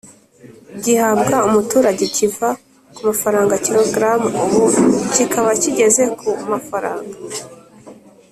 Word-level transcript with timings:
gihabwa 0.83 1.35
umuturage 1.47 2.05
kiva 2.15 2.49
ku 2.95 3.05
Frw 3.19 3.49
kg 3.65 4.21
ubu 4.55 4.65
kikaba 5.13 5.51
kigeze 5.61 6.03
ku 6.19 6.29
Frw 6.67 7.01